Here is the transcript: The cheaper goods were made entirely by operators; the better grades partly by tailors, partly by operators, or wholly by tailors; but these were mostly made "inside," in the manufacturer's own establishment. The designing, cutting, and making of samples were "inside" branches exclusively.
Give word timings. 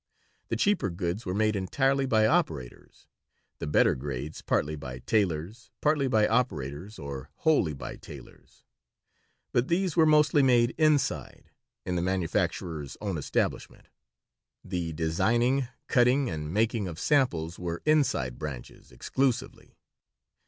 The 0.47 0.55
cheaper 0.55 0.89
goods 0.89 1.27
were 1.27 1.33
made 1.35 1.55
entirely 1.55 2.07
by 2.07 2.25
operators; 2.25 3.05
the 3.59 3.67
better 3.67 3.93
grades 3.93 4.41
partly 4.41 4.75
by 4.75 4.97
tailors, 4.97 5.69
partly 5.79 6.07
by 6.07 6.27
operators, 6.27 6.97
or 6.97 7.29
wholly 7.35 7.73
by 7.75 7.97
tailors; 7.97 8.63
but 9.51 9.67
these 9.67 9.95
were 9.95 10.07
mostly 10.07 10.41
made 10.41 10.73
"inside," 10.79 11.51
in 11.85 11.95
the 11.95 12.01
manufacturer's 12.01 12.97
own 12.99 13.15
establishment. 13.15 13.89
The 14.65 14.91
designing, 14.91 15.67
cutting, 15.87 16.31
and 16.31 16.51
making 16.51 16.87
of 16.87 16.97
samples 16.99 17.59
were 17.59 17.83
"inside" 17.85 18.39
branches 18.39 18.91
exclusively. 18.91 19.75